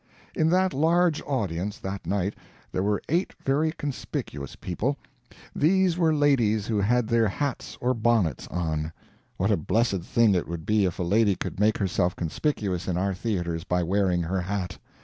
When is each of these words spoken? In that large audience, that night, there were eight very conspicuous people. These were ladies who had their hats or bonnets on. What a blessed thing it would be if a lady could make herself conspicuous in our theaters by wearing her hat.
In 0.35 0.49
that 0.49 0.73
large 0.73 1.21
audience, 1.27 1.77
that 1.77 2.07
night, 2.07 2.33
there 2.71 2.81
were 2.81 3.03
eight 3.07 3.35
very 3.45 3.71
conspicuous 3.71 4.55
people. 4.55 4.97
These 5.55 5.95
were 5.95 6.11
ladies 6.11 6.65
who 6.65 6.79
had 6.79 7.07
their 7.07 7.27
hats 7.27 7.77
or 7.79 7.93
bonnets 7.93 8.47
on. 8.47 8.91
What 9.37 9.51
a 9.51 9.57
blessed 9.57 10.01
thing 10.01 10.33
it 10.33 10.47
would 10.47 10.65
be 10.65 10.85
if 10.85 10.97
a 10.97 11.03
lady 11.03 11.35
could 11.35 11.59
make 11.59 11.77
herself 11.77 12.15
conspicuous 12.15 12.87
in 12.87 12.97
our 12.97 13.13
theaters 13.13 13.63
by 13.63 13.83
wearing 13.83 14.23
her 14.23 14.41
hat. 14.41 14.79